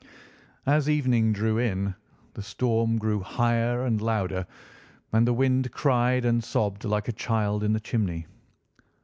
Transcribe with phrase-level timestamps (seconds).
[0.65, 1.93] As evening drew in,
[2.33, 4.47] the storm grew higher and louder,
[5.13, 8.25] and the wind cried and sobbed like a child in the chimney.